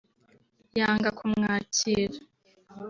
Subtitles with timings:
[0.79, 2.17] yanga kumwakira